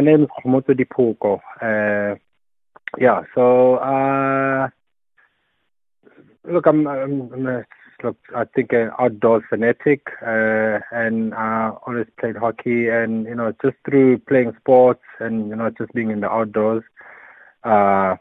[0.00, 1.40] My name is Kgomotso Diphoko.
[1.60, 2.16] Uh,
[2.96, 4.66] yeah, so uh,
[6.50, 7.64] look, I'm, I'm, I'm a,
[8.02, 13.52] look, I think an outdoor fanatic, uh, and I always played hockey, and you know,
[13.62, 16.82] just through playing sports and you know, just being in the outdoors,
[17.64, 18.16] uh,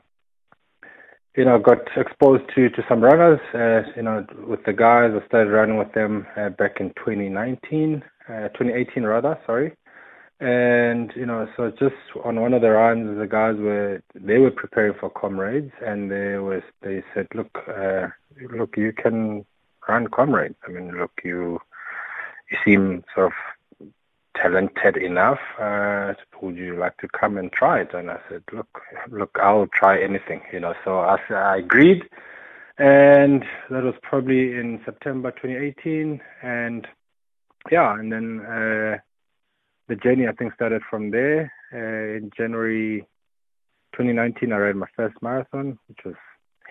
[1.38, 3.39] you know, got exposed to to some runners.
[3.54, 8.04] Uh, you know, with the guys, I started running with them uh, back in 2019,
[8.27, 9.39] uh, 2018 rather.
[9.46, 9.77] Sorry.
[10.40, 14.52] And you know, so just on one of the runs, the guys were they were
[14.52, 18.07] preparing for comrades, and they was they said, look, uh,
[18.50, 19.46] look, you can
[19.88, 20.56] run comrades.
[20.66, 21.60] I mean, look, you
[22.50, 23.88] you seem sort of
[24.33, 25.39] talented enough.
[25.60, 27.94] Uh, would you like to come and try it?
[27.94, 30.42] And I said, look, look, I'll try anything.
[30.54, 32.03] You know, so I, I agreed,
[32.78, 36.88] and that was probably in September 2018, and
[37.69, 38.39] yeah, and then.
[38.39, 39.00] Uh,
[39.89, 41.52] the journey I think started from there.
[41.73, 43.02] Uh, in January
[43.94, 46.16] 2019, I ran my first marathon, which was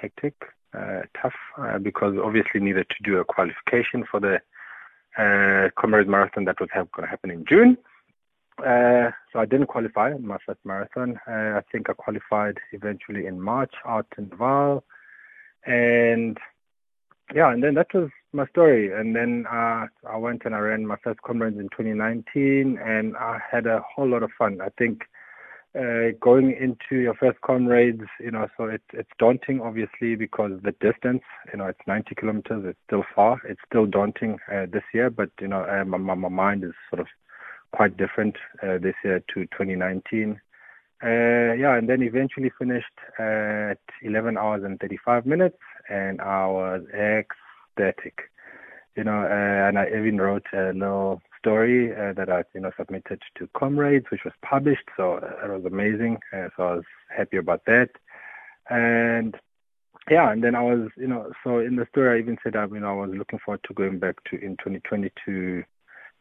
[0.00, 0.34] hectic,
[0.72, 4.40] uh, tough, uh, because obviously needed to do a qualification for the
[5.18, 7.76] uh, Comrades Marathon that was going to happen in June.
[8.64, 11.18] Uh, so I didn't qualify in my first marathon.
[11.28, 14.82] Uh, I think I qualified eventually in March out in Vaal.
[15.66, 16.38] And
[17.34, 18.92] yeah, and then that was my story.
[18.92, 23.38] And then uh, I went and I ran my first comrades in 2019, and I
[23.50, 24.60] had a whole lot of fun.
[24.60, 25.02] I think
[25.78, 30.72] uh, going into your first comrades, you know, so it, it's daunting, obviously, because the
[30.80, 32.64] distance, you know, it's 90 kilometers.
[32.66, 33.40] It's still far.
[33.46, 37.00] It's still daunting uh, this year, but you know, uh, my, my mind is sort
[37.00, 37.06] of
[37.72, 40.40] quite different uh, this year to 2019.
[41.00, 41.06] Uh,
[41.54, 42.86] yeah, and then eventually finished
[43.20, 46.82] at 11 hours and 35 minutes, and I was
[48.96, 52.72] You know, uh, and I even wrote a little story uh, that I, you know,
[52.76, 54.88] submitted to Comrades, which was published.
[54.96, 56.18] So uh, it was amazing.
[56.32, 56.84] So I was
[57.16, 57.90] happy about that.
[58.68, 59.36] And
[60.10, 62.66] yeah, and then I was, you know, so in the story I even said, I,
[62.66, 65.64] you know, I was looking forward to going back to in 2020 to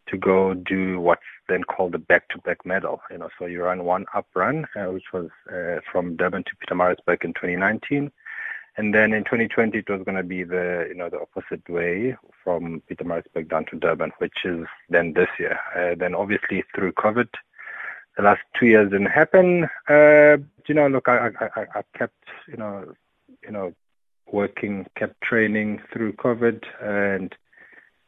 [0.07, 3.01] to go do what's then called the back-to-back medal.
[3.11, 6.51] You know, so you run one up run, uh, which was uh, from Durban to
[6.55, 8.11] Pietermaritzburg in 2019,
[8.77, 12.15] and then in 2020 it was going to be the you know the opposite way
[12.43, 15.59] from Pietermaritzburg down to Durban, which is then this year.
[15.75, 17.27] Uh, then obviously through COVID,
[18.15, 19.67] the last two years didn't happen.
[19.89, 20.37] Uh,
[20.67, 22.93] you know, look, I, I, I kept you know
[23.43, 23.73] you know
[24.31, 27.33] working, kept training through COVID, and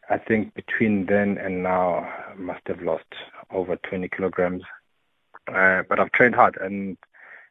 [0.09, 3.05] I think between then and now, I must have lost
[3.51, 4.63] over 20 kilograms.
[5.47, 6.97] Uh, but I've trained hard, and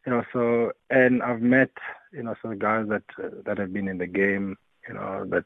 [0.07, 1.71] you know, so and I've met
[2.13, 4.57] you know some guys that uh, that have been in the game,
[4.89, 5.45] you know, that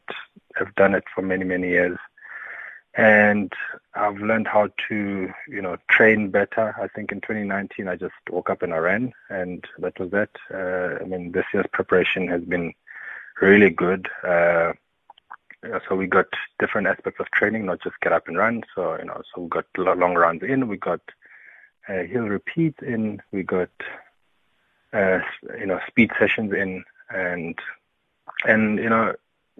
[0.57, 1.99] have done it for many many years,
[2.95, 3.53] and
[3.95, 6.75] I've learned how to you know train better.
[6.81, 10.31] I think in 2019 I just woke up and I ran, and that was that.
[10.53, 12.75] Uh, I mean, this year's preparation has been
[13.41, 14.09] really good.
[14.27, 14.73] Uh,
[15.89, 16.27] so we got
[16.59, 18.63] different aspects of training, not just get up and run.
[18.75, 21.01] So you know, so we got long runs in, we got
[21.89, 23.71] uh, hill repeats in, we got
[24.93, 25.21] uh,
[25.59, 27.59] you know speed sessions in, and
[28.45, 29.15] and you know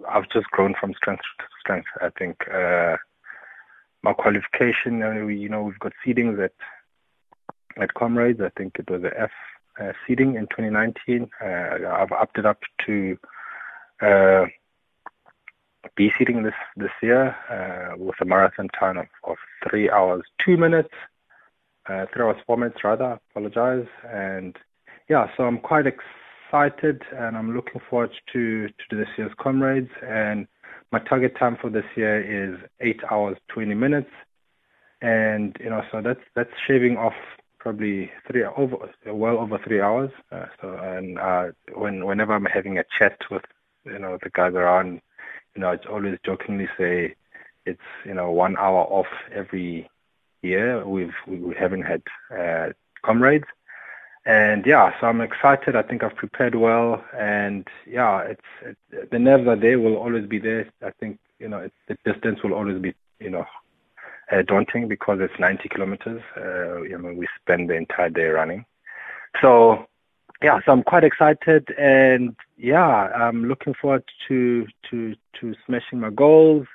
[0.09, 1.87] I've just grown from strength to strength.
[2.01, 2.97] I think uh,
[4.01, 4.99] my qualification,
[5.29, 6.53] you know, we've got seedings at
[7.81, 8.41] at Comrades.
[8.41, 9.31] I think it was a F
[9.81, 11.29] uh, seeding in 2019.
[11.41, 13.17] Uh, I've upped it up to
[14.01, 14.45] uh,
[15.95, 20.57] B seeding this this year uh, with a marathon time of, of three hours two
[20.57, 20.93] minutes,
[21.87, 23.19] uh, three hours four minutes rather.
[23.31, 24.57] Apologize, and
[25.09, 29.89] yeah, so I'm quite excited and I'm looking forward to to this year's comrades.
[30.05, 30.47] And
[30.91, 34.11] my target time for this year is eight hours twenty minutes,
[35.01, 37.13] and you know so that's that's shaving off
[37.59, 38.75] probably three over
[39.07, 40.11] well over three hours.
[40.31, 43.43] Uh, so and uh, when whenever I'm having a chat with
[43.85, 45.01] you know the guys around
[45.55, 47.15] you know, I always jokingly say
[47.65, 49.89] it's, you know, one hour off every
[50.41, 50.85] year.
[50.87, 52.01] We've, we haven't had
[52.35, 52.73] uh,
[53.05, 53.45] comrades.
[54.25, 55.75] And yeah, so I'm excited.
[55.75, 58.41] I think I've prepared well, and yeah, it's
[58.91, 59.79] it, the nerves are there.
[59.79, 60.69] Will always be there.
[60.81, 63.45] I think you know it's, the distance will always be you know
[64.31, 66.21] uh, daunting because it's 90 kilometers.
[66.37, 68.65] Uh, you know, we spend the entire day running.
[69.41, 69.87] So
[70.41, 76.09] yeah, so I'm quite excited, and yeah, I'm looking forward to to to smashing my
[76.09, 76.67] goals,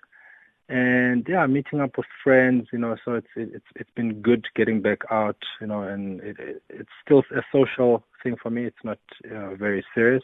[0.69, 2.69] and yeah, meeting up with friends.
[2.73, 5.43] You know, so it's it's it's been good getting back out.
[5.61, 8.65] You know, and it, it, it's still a social thing for me.
[8.65, 10.23] It's not you know, very serious.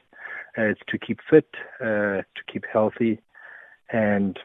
[0.57, 1.49] Uh, it's to keep fit,
[1.81, 3.21] uh, to keep healthy,
[3.91, 4.39] and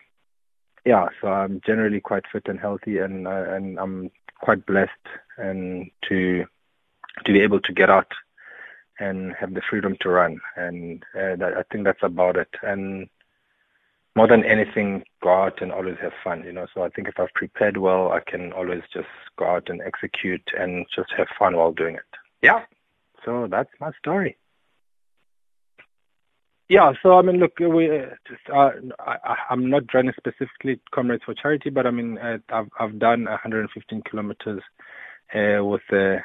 [0.86, 4.12] yeah, so I'm generally quite fit and healthy, and uh, and I'm
[4.42, 4.92] quite blessed
[5.38, 6.45] and to
[7.25, 8.12] to be able to get out
[9.00, 10.40] and have the freedom to run.
[10.56, 12.50] And uh, that, I think that's about it.
[12.62, 13.10] And
[14.19, 16.68] more than anything, go out and always have fun, you know.
[16.74, 19.07] So I think if I've prepared well, I can always just
[19.38, 22.12] go out and execute and just have fun while doing it.
[22.42, 22.66] Yeah.
[23.24, 24.36] So that's my story.
[26.68, 28.07] Yeah, so I mean, look, we, uh,
[28.54, 33.00] uh, I, I'm not running specifically Comrades for Charity, but I mean, uh, I've, I've
[33.00, 34.62] done 115 kilometers
[35.33, 36.18] uh, with the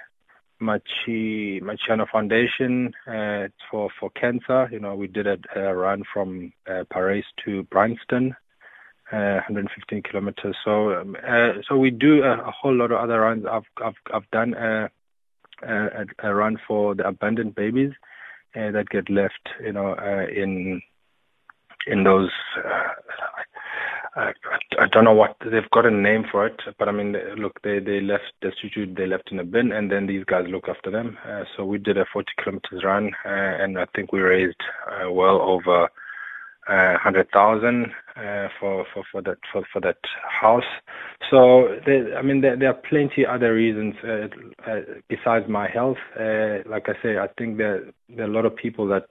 [0.65, 4.69] Machi Machiano Foundation uh, for for cancer.
[4.73, 8.35] You know, we did a, a run from uh, Parys to Bryanston,
[9.13, 10.57] uh, 115 kilometers.
[10.65, 13.45] So um, uh, so we do a, a, whole lot of other runs.
[13.51, 14.91] I've I've I've done a,
[15.63, 17.93] a, a run for the abandoned babies
[18.57, 20.81] uh, that get left, you know, uh, in
[21.87, 22.31] in those.
[24.17, 24.33] I,
[24.79, 27.81] I don't know what they've got a name for it, but I mean, look, they
[27.81, 31.19] they left destitute, they left in a bin, and then these guys look after them.
[31.27, 35.11] Uh, so we did a 40 kilometers run, uh, and I think we raised uh,
[35.11, 35.89] well over
[36.69, 40.65] uh, hundred thousand uh, for for for that for for that house.
[41.31, 44.29] So there, I mean, there, there are plenty other reasons uh,
[44.71, 45.99] uh, besides my health.
[46.19, 49.07] Uh, like I say, I think there there are a lot of people that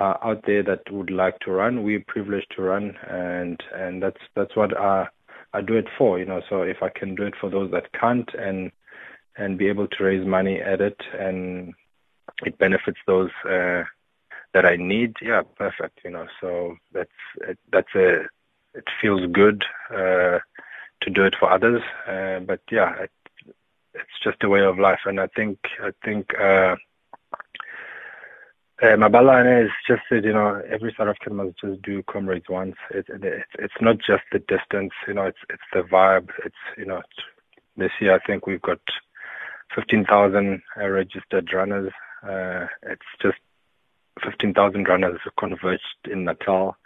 [0.00, 1.84] are out there that would like to run.
[1.84, 5.08] We're privileged to run, and and that's that's what I
[5.52, 6.18] I do it for.
[6.18, 8.72] You know, so if I can do it for those that can't, and
[9.36, 11.74] and be able to raise money at it, and
[12.44, 13.30] it benefits those.
[13.44, 13.84] Uh,
[14.52, 16.00] that I need, yeah, perfect.
[16.04, 17.10] You know, so that's
[17.72, 18.22] that's a
[18.74, 20.38] it feels good uh,
[21.02, 23.10] to do it for others, uh, but yeah, it,
[23.94, 26.34] it's just a way of life, and I think I think.
[26.38, 26.76] Uh,
[28.82, 32.76] uh, Mabala is just that you know every South African must just do comrades once.
[32.90, 35.24] It, it, it's not just the distance, you know.
[35.24, 36.30] It's it's the vibe.
[36.44, 37.02] It's you know
[37.76, 38.80] this year I think we've got
[39.74, 41.92] 15,000 uh, registered runners.
[42.22, 43.38] Uh, it's just
[44.22, 46.76] 15,000 runners converged in Natal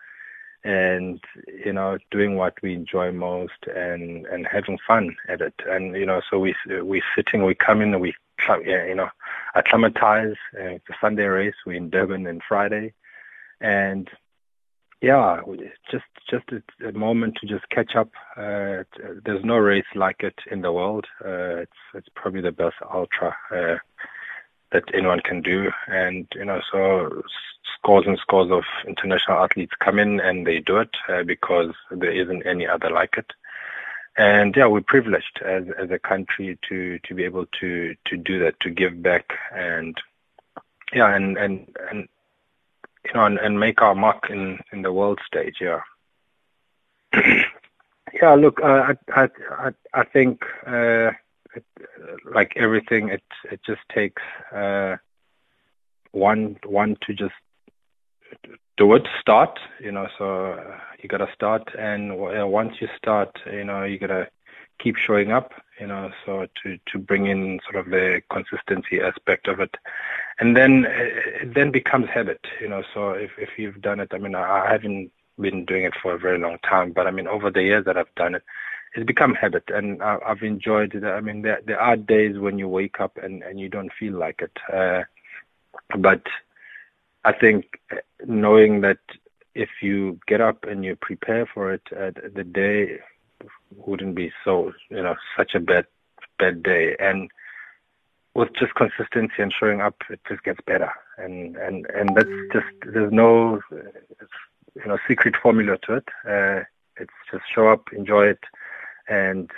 [0.64, 1.20] and
[1.64, 6.06] you know doing what we enjoy most and and having fun at it and you
[6.06, 8.14] know so we we're sitting we come in we
[8.64, 9.08] you know
[9.54, 12.92] acclimatize uh, it's a Sunday race we're in Durban and Friday
[13.60, 14.08] and
[15.00, 15.40] yeah
[15.90, 18.84] just just a, a moment to just catch up uh,
[19.24, 23.36] there's no race like it in the world uh, it's it's probably the best ultra
[23.50, 23.76] uh,
[24.74, 25.70] that anyone can do.
[25.86, 27.22] And, you know, so
[27.78, 32.12] scores and scores of international athletes come in and they do it uh, because there
[32.12, 33.32] isn't any other like it.
[34.16, 38.38] And yeah, we're privileged as, as a country to, to be able to, to do
[38.40, 39.96] that, to give back and,
[40.92, 42.08] yeah, and, and, and,
[43.04, 45.56] you know, and, and make our mark in, in the world stage.
[45.60, 45.80] Yeah.
[48.14, 51.10] yeah, look, uh, I, I, I, think, uh,
[51.54, 51.64] it,
[52.24, 54.22] like everything, it it just takes
[54.52, 54.96] uh,
[56.12, 57.34] one one to just
[58.76, 59.58] do it, start.
[59.80, 63.98] You know, so uh, you gotta start, and uh, once you start, you know, you
[63.98, 64.28] gotta
[64.78, 65.52] keep showing up.
[65.80, 69.76] You know, so to to bring in sort of the consistency aspect of it,
[70.38, 72.40] and then it then becomes habit.
[72.60, 75.10] You know, so if if you've done it, I mean, I, haven't
[75.40, 77.96] been doing it for a very long time, but I mean, over the years that
[77.96, 78.42] I've done it,
[78.94, 81.02] it's become habit, and I, have enjoyed it.
[81.04, 84.14] I mean, there, there are days when you wake up and, and you don't feel
[84.14, 85.02] like it, uh,
[85.98, 86.22] but
[87.24, 87.80] I think
[88.26, 88.98] knowing that
[89.54, 92.98] if you get up and you prepare for it, uh, the day
[93.76, 95.86] wouldn't be so you know such a bad
[96.38, 97.30] bad day, and
[98.34, 102.66] with just consistency and showing up, it just gets better, and and and that's just
[102.92, 106.08] there's no you know secret formula to it.
[106.28, 106.64] Uh,
[106.96, 108.44] it's just show up, enjoy it,
[109.08, 109.50] and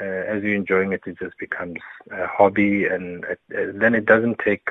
[0.00, 4.06] uh, as you're enjoying it, it just becomes a hobby, and it, uh, then it
[4.06, 4.68] doesn't take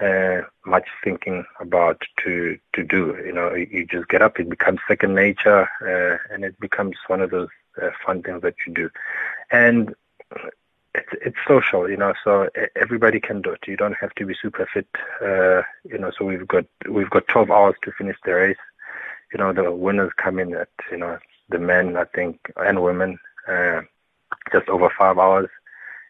[0.00, 3.16] uh, much thinking about to to do.
[3.24, 7.20] You know, you just get up, it becomes second nature, uh, and it becomes one
[7.20, 7.48] of those
[7.80, 8.90] uh, fun things that you do,
[9.50, 9.94] and
[10.94, 11.88] it's it's social.
[11.88, 13.66] You know, so everybody can do it.
[13.66, 14.88] You don't have to be super fit.
[15.22, 18.56] Uh, you know, so we've got we've got 12 hours to finish the race.
[19.32, 23.18] You know, the winners come in at you know the men, I think, and women
[23.48, 23.82] uh,
[24.52, 25.48] just over five hours.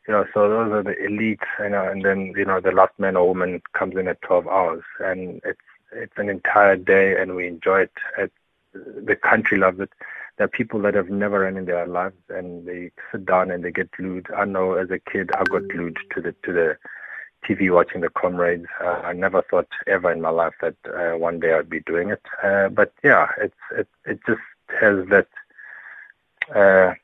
[0.06, 2.92] You know, so those are the elites, you know, and then you know the last
[2.98, 5.60] man or woman comes in at 12 hours, and it's
[5.92, 7.92] it's an entire day, and we enjoy it.
[8.18, 8.32] It
[8.74, 9.90] the country loves it.
[10.36, 13.64] There are people that have never run in their lives, and they sit down and
[13.64, 14.26] they get glued.
[14.36, 16.76] I know as a kid, I got glued to the to the
[17.46, 18.66] TV watching the comrades.
[18.82, 22.10] Uh, I never thought ever in my life that uh, one day I'd be doing
[22.10, 22.22] it.
[22.42, 24.40] Uh, but yeah, it's it it just
[24.80, 25.28] has that
[26.54, 26.94] uh,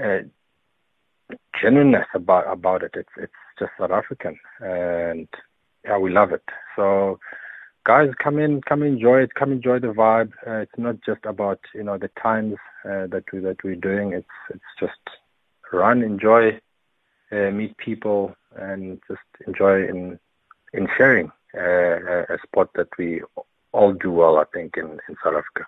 [0.00, 0.20] uh,
[1.60, 2.92] genuineness about about it.
[2.94, 5.28] It's it's just South African, and
[5.84, 6.42] yeah, we love it.
[6.76, 7.18] So,
[7.84, 10.32] guys, come in, come enjoy it, come enjoy the vibe.
[10.46, 14.12] Uh, it's not just about you know the times uh, that we that we're doing.
[14.12, 15.00] It's it's just
[15.72, 16.60] run, enjoy,
[17.30, 20.18] uh, meet people, and just enjoy in
[20.72, 23.22] in sharing uh, a sport that we
[23.72, 24.38] all do well.
[24.38, 25.66] I think in in South Africa.